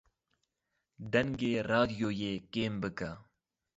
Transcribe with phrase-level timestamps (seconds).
[1.11, 3.11] Dengê radyoyê kêm bike